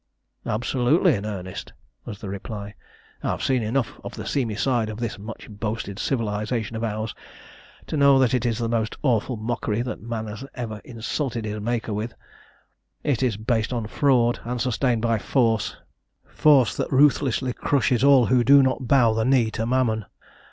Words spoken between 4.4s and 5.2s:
side of this